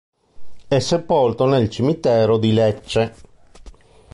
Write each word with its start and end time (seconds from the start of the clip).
È 0.67 0.79
sepolto 0.79 1.45
nel 1.45 1.69
cimitero 1.69 2.39
di 2.39 2.53
Lecce. 2.53 3.13